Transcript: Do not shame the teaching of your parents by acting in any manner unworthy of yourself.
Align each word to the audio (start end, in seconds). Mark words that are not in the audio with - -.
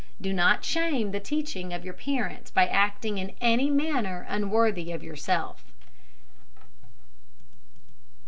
Do 0.19 0.33
not 0.33 0.65
shame 0.65 1.11
the 1.11 1.19
teaching 1.19 1.73
of 1.73 1.85
your 1.85 1.93
parents 1.93 2.49
by 2.49 2.65
acting 2.65 3.19
in 3.19 3.35
any 3.39 3.69
manner 3.69 4.25
unworthy 4.27 4.91
of 4.91 5.03
yourself. 5.03 5.63